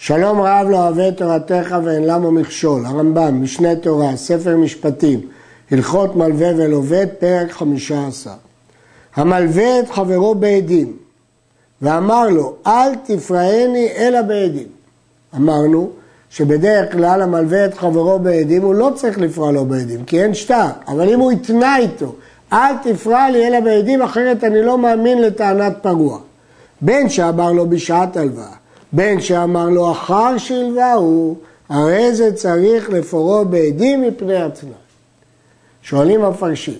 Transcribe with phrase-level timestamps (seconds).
[0.00, 5.20] שלום רב לא אוהב תורתך ואין למה מכשול, הרמב"ם, משנה תורה, ספר משפטים,
[5.70, 8.30] הלכות מלווה ולווה, פרק חמישה עשר.
[9.16, 10.96] המלווה את חברו בעדים
[11.82, 14.66] ואמר לו, אל תפרעני אלא בעדים.
[15.36, 15.90] אמרנו
[16.30, 20.66] שבדרך כלל המלווה את חברו בעדים, הוא לא צריך לפרוע לו בעדים, כי אין שטר,
[20.88, 22.14] אבל אם הוא התנה איתו,
[22.52, 26.18] אל תפרע לי אלא בעדים, אחרת אני לא מאמין לטענת פרוע.
[26.80, 28.57] בין שאמר לו בשעת הלוואה,
[28.92, 31.36] בין שאמר לו אחר שהלווהו,
[31.68, 34.72] הרי זה צריך לפורו בעדים מפני התנאי.
[35.82, 36.78] שואלים המפרשים,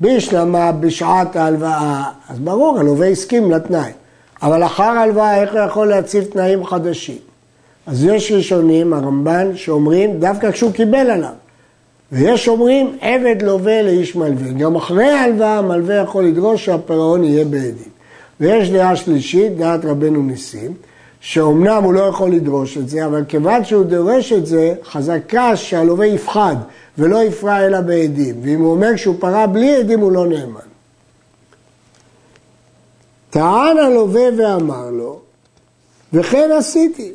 [0.00, 3.90] בישלמה בשעת ההלוואה, אז ברור, הלווה הסכים לתנאי,
[4.42, 7.18] אבל אחר ההלוואה איך הוא יכול להציב תנאים חדשים?
[7.86, 11.32] אז יש ראשונים, הרמב"ן, שאומרים דווקא כשהוא קיבל עליו.
[12.12, 14.52] ויש אומרים עבד לווה לאיש מלווה.
[14.52, 17.90] גם אחרי ההלוואה המלווה יכול לדרוש שהפירעון יהיה בעדים.
[18.40, 20.74] ויש דעה שלישית, דעת רבנו ניסים,
[21.28, 26.06] שאומנם הוא לא יכול לדרוש את זה, אבל כיוון שהוא דורש את זה, חזקה שהלווה
[26.06, 26.56] יפחד
[26.98, 28.34] ולא יפרע אלא בעדים.
[28.42, 30.60] ואם הוא אומר שהוא פרע בלי עדים, הוא לא נאמן.
[33.30, 35.18] טען הלווה ואמר לו,
[36.12, 37.12] וכן עשיתי.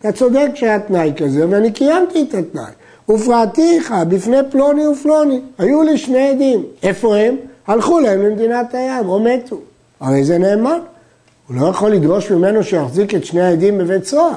[0.00, 2.72] אתה צודק שהיה תנאי כזה, ואני קיימתי את התנאי.
[3.08, 5.40] ופרעתיך בפני פלוני ופלוני.
[5.58, 6.64] היו לי שני עדים.
[6.82, 7.36] איפה הם?
[7.66, 9.60] הלכו להם למדינת הים, או מתו.
[10.00, 10.78] הרי זה נאמן.
[11.52, 14.32] הוא לא יכול לדרוש ממנו שיחזיק את שני העדים בבית סוהר.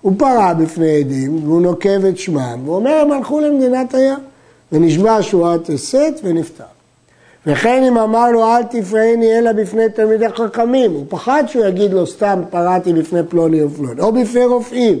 [0.00, 4.18] הוא פרע בפני עדים, והוא נוקב את שמם, ואומר, הם הלכו למדינת הים.
[4.72, 6.64] ונשבע שבועת הסת ונפטר.
[7.46, 12.06] וכן אם אמר לו אל תפרעני אלא בפני תלמידי חכמים, הוא פחד שהוא יגיד לו
[12.06, 14.98] סתם פרעתי בפני פלוני ופלוני, או בפני רופאים.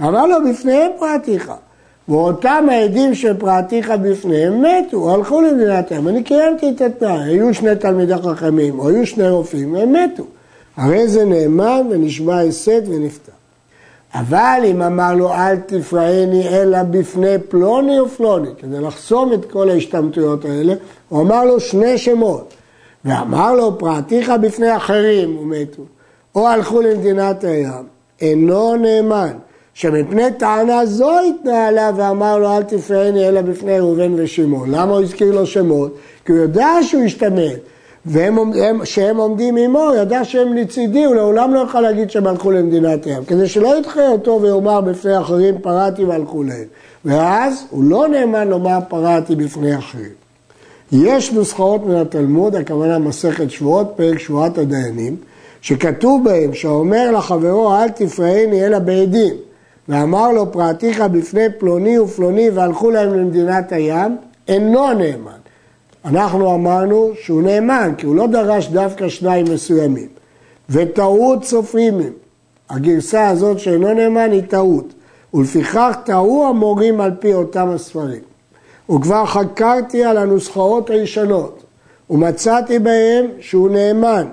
[0.00, 1.52] אמר לו בפניהם פרעתיך.
[2.08, 6.08] ואותם העדים שפרעתיך בפניהם מתו, הלכו למדינת הים.
[6.08, 10.24] אני קיימתי את התנאי, היו שני תלמידי חכמים, או היו שני רופאים, הם מתו.
[10.78, 13.32] הרי זה נאמן ונשבע הסת ונפטר.
[14.14, 20.44] אבל אם אמר לו אל תפרעני אלא בפני פלוני ופלוני, כדי לחסום את כל ההשתמטויות
[20.44, 20.74] האלה,
[21.08, 22.54] הוא אמר לו שני שמות.
[23.04, 25.82] ואמר לו פרעתיך בפני אחרים ומתו,
[26.34, 27.84] או הלכו למדינת הים,
[28.20, 29.32] אינו נאמן.
[29.74, 34.70] שמפני טענה זו התנהלה ואמר לו אל תפרעני אלא בפני ראובן ושמעון.
[34.70, 35.94] למה הוא הזכיר לו שמות?
[36.24, 37.58] כי הוא יודע שהוא השתמט.
[38.06, 42.50] והם הם, שהם עומדים עמו, ידע שהם לצידי, הוא לעולם לא יכול להגיד שהם הלכו
[42.50, 46.64] למדינת הים, כדי שלא ידחה אותו ויאמר בפני אחרים פרעתי והלכו להם.
[47.04, 50.18] ואז הוא לא נאמן לומר פרעתי בפני אחרים.
[50.92, 55.16] יש נוסחאות מן התלמוד, הכוונה מסכת שבועות, פרק שבועת הדיינים,
[55.60, 59.34] שכתוב בהם שאומר לחברו אל תפרעני אלא בעדים,
[59.88, 64.16] ואמר לו פרעתיך בפני פלוני ופלוני והלכו להם למדינת הים,
[64.48, 65.37] אינו נאמן.
[66.04, 70.08] אנחנו אמרנו שהוא נאמן, כי הוא לא דרש דווקא שניים מסוימים.
[70.70, 72.12] וטעות סופרים הם.
[72.70, 74.94] הגרסה הזאת שאינו נאמן היא טעות.
[75.34, 78.22] ולפיכך טעו המורים על פי אותם הספרים.
[78.90, 81.62] וכבר חקרתי על הנוסחאות הישנות,
[82.10, 84.26] ומצאתי בהם שהוא נאמן.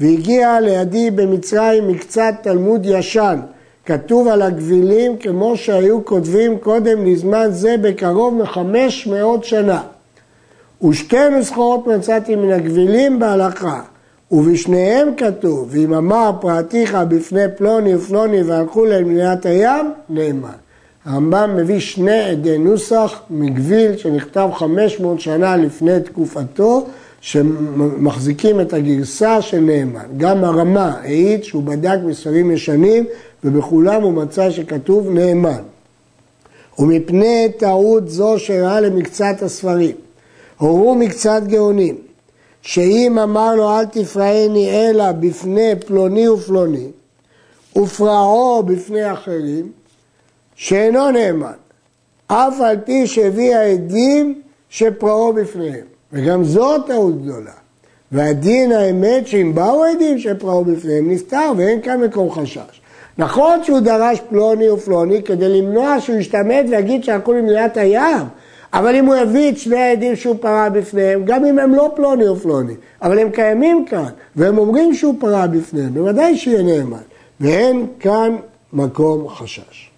[0.00, 3.40] והגיע לידי במצרים מקצת תלמוד ישן,
[3.86, 9.82] כתוב על הגבילים כמו שהיו כותבים קודם לזמן זה בקרוב מחמש מאות שנה.
[10.88, 13.80] ושתי נוסחאות מצאתי מן הגבילים בהלכה,
[14.30, 20.48] ובשניהם כתוב, ואם אמר פרעתיך בפני פלוני ופלוני והלכו למדינת הים, נאמן.
[21.04, 26.86] הרמב"ם מביא שני עדי נוסח מגביל שנכתב 500 שנה לפני תקופתו,
[27.20, 30.06] שמחזיקים את הגרסה של נאמן.
[30.16, 33.04] גם הרמה העיד שהוא בדק מספרים ישנים
[33.44, 35.62] ובכולם הוא מצא שכתוב נאמן.
[36.78, 39.96] ומפני טעות זו שראה למקצת הספרים,
[40.62, 41.96] הורו מקצת גאונים,
[42.62, 46.86] שאם אמר לו אל תפרעני אלא בפני פלוני ופלוני,
[47.78, 49.72] ופרעו בפני אחרים,
[50.54, 51.52] שאינו נאמן,
[52.26, 55.86] אף על פי שהביא העדים שפרעו בפניהם.
[56.12, 57.52] וגם זו טעות גדולה.
[58.12, 62.80] והדין האמת שאם באו עדים שפרעו בפניהם נפטר ואין כאן מקום חשש.
[63.18, 68.26] נכון שהוא דרש פלוני ופלוני כדי למנוע שהוא ישתמט ויגיד שהלכו למדינת הים,
[68.74, 72.28] אבל אם הוא יביא את שני העדים שהוא פרע בפניהם, גם אם הם לא פלוני
[72.28, 76.96] ופלוני, אבל הם קיימים כאן, והם אומרים שהוא פרע בפניהם, בוודאי שיהיה נאמן.
[77.40, 78.36] ואין כאן
[78.72, 79.90] מקום חשש.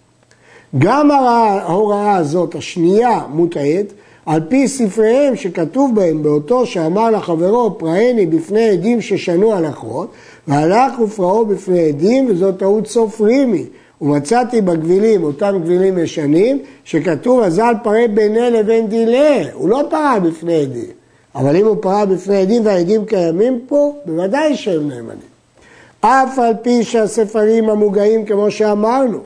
[0.79, 3.93] גם ההוראה הזאת, השנייה, מוטעית,
[4.26, 10.11] על פי ספריהם שכתוב בהם באותו שאמר לחברו פרעני בפני עדים ששנו הלכות
[10.49, 13.65] והלך ופרעו בפני עדים וזאת טעות סוף רימי
[14.00, 20.62] ומצאתי בגבילים, אותם גבילים ישנים, שכתוב אזל פרע ביני לבין דילה, הוא לא פרע בפני
[20.62, 20.91] עדים,
[21.35, 25.35] אבל אם הוא פרע בפני עדים והעדים קיימים פה, בוודאי שהם נאמנים.
[26.00, 29.19] אף על פי שהספרים המוגעים כמו שאמרנו,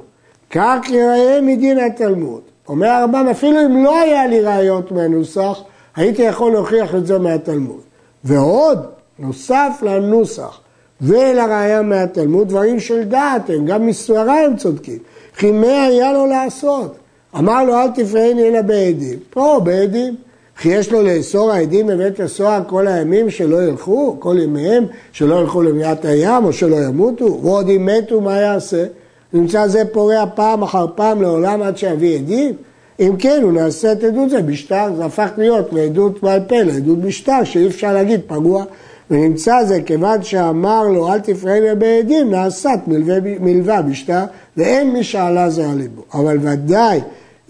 [0.51, 2.41] כך יראה מדין התלמוד.
[2.69, 5.61] אומר הרמב"ם, אפילו אם לא היה לי ראיות מהנוסח,
[5.97, 7.81] הייתי יכול להוכיח את זה מהתלמוד.
[8.25, 8.87] ועוד,
[9.19, 10.61] נוסף לנוסח
[11.03, 14.99] ולראיה מהתלמוד, דברים של דעת הם, גם מסברה הם צודקים.
[15.37, 16.97] כי מה היה לו לעשות?
[17.39, 19.19] אמר לו, אל תפרעני אלא בעדים.
[19.31, 20.15] פה בעדים.
[20.61, 25.63] כי יש לו לאסור העדים בבית הסוהר כל הימים שלא ילכו, כל ימיהם, שלא ילכו
[25.63, 28.85] למניעת הים או שלא ימותו, ועוד אם מתו מה יעשה?
[29.33, 32.55] נמצא זה פורע פעם אחר פעם לעולם עד שיביא עדים?
[33.01, 37.01] אם כן, הוא נעשה את עדות זה בשטר, זה הפך להיות מעדות בעל פה לעדות
[37.01, 38.65] בשטר, שאי אפשר להגיד פגוע.
[39.11, 44.25] ונמצא זה כיוון שאמר לו אל תפרעני בעדים, נעשת מלווה, מלווה בשטר,
[44.57, 46.03] ואין מי שעלה זה על ליבו.
[46.15, 47.01] אבל ודאי,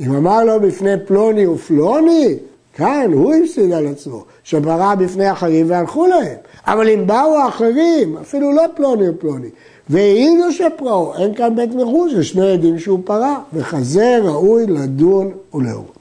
[0.00, 2.36] אם אמר לו בפני פלוני ופלוני,
[2.74, 6.36] כאן הוא הפסיד על עצמו, שברא בפני אחרים והלכו להם.
[6.66, 9.48] אבל אם באו האחרים, אפילו לא פלוני ופלוני,
[9.90, 15.98] והעידו שפרעו, אין כאן בית מחוש, זה שני עדים שהוא פרע, וכזה ראוי לדון ולהורות.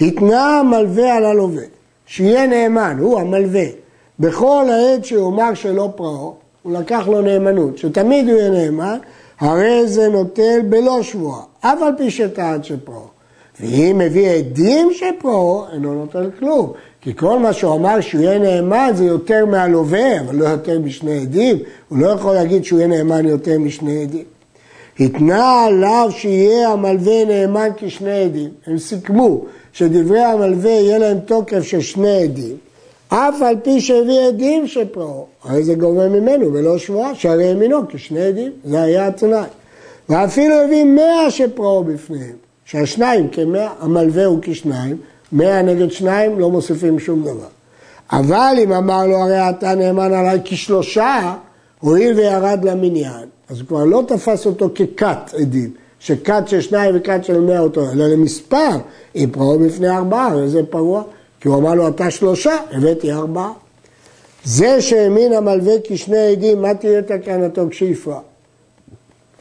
[0.00, 1.62] התנה המלווה על הלווה,
[2.06, 3.64] שיהיה נאמן, הוא המלווה,
[4.20, 8.98] בכל העת שיאמר שלא פרעו, הוא לקח לו נאמנות, שתמיד הוא יהיה נאמן,
[9.40, 13.06] הרי זה נוטל בלא שבועה, אף על פי שטען שפרעו.
[13.60, 16.72] ואם מביא עדים שפרעו, אינו נוטל כלום.
[17.00, 21.20] כי כל מה שהוא אמר שהוא יהיה נאמן זה יותר מהלווה, אבל לא יותר משני
[21.20, 21.58] עדים.
[21.88, 24.24] הוא לא יכול להגיד שהוא יהיה נאמן יותר משני עדים.
[25.00, 28.50] התנה עליו שיהיה המלווה נאמן כשני עדים.
[28.66, 32.56] הם סיכמו שדברי המלווה יהיה להם תוקף של שני עדים,
[33.12, 35.26] אף על פי שהביא עדים שפרעו.
[35.44, 38.52] הרי זה גורם ממנו ולא שבועה, שהרי ימינו כשני עדים.
[38.64, 39.48] זה היה התנאי.
[40.08, 42.36] ואפילו הביא מאה שפרעו בפניהם.
[42.64, 44.96] שהשניים כמאה, המלווה הוא כשניים,
[45.32, 47.48] מאה נגד שניים לא מוסיפים שום דבר.
[48.12, 51.34] אבל אם אמר לו הרי אתה נאמן עליי כשלושה,
[51.80, 55.70] הואיל וירד למניין, אז הוא כבר לא תפס אותו ככת עדים,
[56.00, 58.76] שכת של שניים וכת של מאה אותו, אלא למספר,
[59.16, 61.02] אם פרעו בפני ארבעה, וזה פרוע,
[61.40, 63.52] כי הוא אמר לו אתה שלושה, הבאתי ארבעה.
[64.44, 68.20] זה שהאמין המלווה כשני עדים, מה תהיה תקנתו כשיפרע?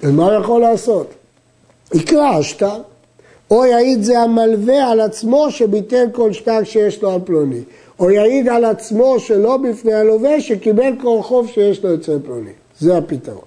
[0.04, 1.08] ומה הוא יכול לעשות?
[1.94, 2.82] יקרא השטר.
[3.52, 7.62] או יעיד זה המלווה על עצמו שביטל כל שטר שיש לו על פלוני,
[8.00, 12.52] או יעיד על עצמו שלא בפני הלווה שקיבל כל חוב שיש לו אצל פלוני.
[12.80, 13.42] זה הפתרון.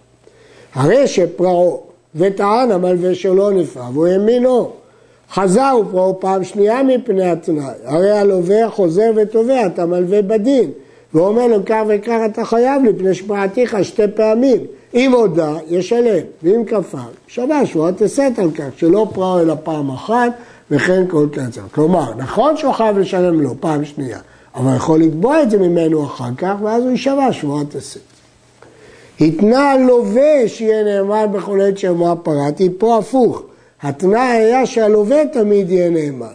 [0.75, 1.83] הרי שפרעו
[2.15, 4.73] וטען המלווה שלא נפרע והוא האמינו,
[5.35, 10.71] חזר ופרעו פעם שנייה מפני התנאי, הרי הלווה חוזר ותובע את המלווה בדין,
[11.15, 14.61] ואומר לו כך וכך אתה חייב לי פני שפרעתיך שתי פעמים.
[14.95, 20.33] אם הודה, ישלם, ואם כפר, שווה שבועת הסת על כך, שלא פרעו אלא פעם אחת,
[20.71, 21.61] וכן כל קצר.
[21.75, 24.19] כלומר, נכון שהוא חייב לשלם לו פעם שנייה,
[24.55, 28.01] אבל יכול לתבוע את זה ממנו אחר כך, ואז הוא יישבע שבועת הסת.
[29.21, 33.43] התנה לווה שיהיה נאמן בכל עת שאמרה פרעתי, פה הפוך.
[33.83, 36.27] התנאי היה שהלווה תמיד יהיה נאמן.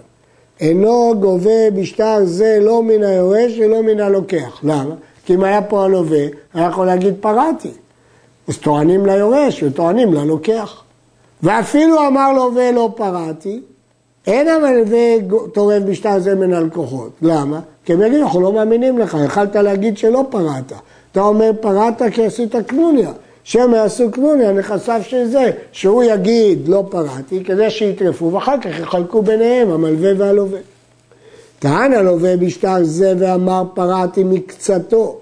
[0.59, 4.59] אינו גובה בשטר זה לא מן היורש ולא מן הלוקח.
[4.63, 4.95] למה?
[5.25, 7.71] כי אם היה פה הלווה, היה יכול להגיד פרעתי.
[8.47, 10.83] אז טוענים ליורש וטוענים ללוקח.
[11.43, 13.61] ואפילו אמר לו ולא פרעתי,
[14.27, 14.99] אין המלווה
[15.53, 17.11] תורם בשטר זה מן הלקוחות.
[17.21, 17.59] למה?
[17.85, 20.71] כי הם יגידו, אנחנו לא מאמינים לך, יכלת להגיד שלא פרעת.
[21.11, 23.11] אתה אומר פרעת כי עשית קנוניה.
[23.47, 29.21] שהם יעשו קנוניה, נכסיו של זה, שהוא יגיד לא פרעתי, כדי שיטרפו, ואחר כך יחלקו
[29.21, 30.59] ביניהם, המלווה והלווה.
[31.59, 35.17] טען הלווה בשטר זה ואמר פרעתי מקצתו,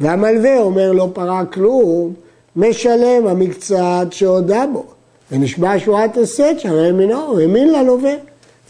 [0.00, 2.12] והמלווה אומר לא פרע כלום,
[2.56, 4.84] משלם המקצת שהודה בו,
[5.32, 8.14] ונשבע שבועת הסת שהרי מינו, האמין ללווה.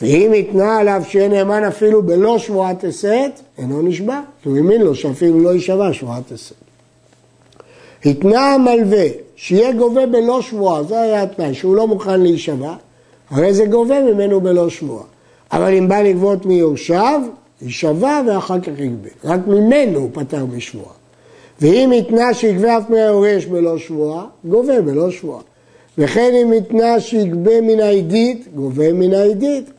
[0.03, 4.95] ואם התנה עליו שיהיה נאמן אפילו בלא שבועת הסת, אינו נשבע, כי הוא האמין לו
[4.95, 6.70] שאפילו לא יישבע שבועת הסת.
[8.05, 12.75] התנה המלווה שיהיה גובה בלא שבועה, זה היה התנאי, שהוא לא מוכן להישבע,
[13.31, 15.05] הרי זה גובה ממנו בלא שבועה.
[15.53, 17.21] אבל אם בא לגבות מיורשיו,
[17.63, 19.09] יישבע ואחר כך יגבה.
[19.25, 20.93] רק ממנו הוא פטר משבועה.
[21.61, 25.41] ואם התנה שיגבה אף מהיורש בלא שבועה, גובה בלא שבועה.
[25.99, 29.71] וכן אם התנה שיגבה מן העדית, גובה מן העדית,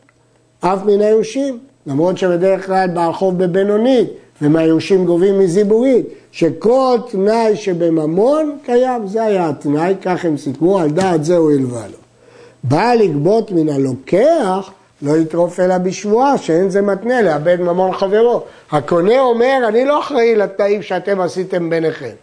[0.60, 1.58] אף מן היורשים.
[1.86, 4.08] למרות שבדרך כלל בעל חוב בבינונית,
[4.42, 11.24] ומהיורשים גובים מזיבורית, שכל תנאי שבממון קיים, זה היה התנאי, כך הם סיכמו, על דעת
[11.24, 11.98] זה הוא הלווה לו.
[12.64, 14.70] בא לגבות מן הלוקח,
[15.02, 18.42] לא יטרוף אלא בשבועה, שאין זה מתנה לאבד ממון חברו.
[18.70, 22.14] הקונה אומר, אני לא אחראי לתנאים שאתם עשיתם ביניכם.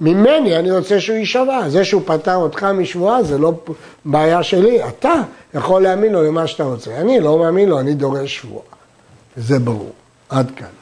[0.00, 1.68] ממני אני רוצה שהוא יישבע.
[1.68, 3.52] זה שהוא פטר אותך משבועה זה לא
[4.04, 4.88] בעיה שלי.
[4.88, 5.12] אתה
[5.54, 6.96] יכול להאמין לו למה שאתה רוצה.
[6.96, 8.64] אני לא מאמין לו, אני דורש שבועה.
[9.36, 9.90] זה ברור.
[10.28, 10.79] עד כאן.